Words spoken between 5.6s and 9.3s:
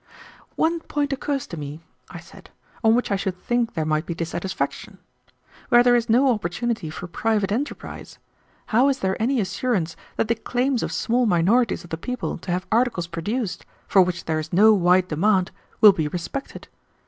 Where there is no opportunity for private enterprise, how is there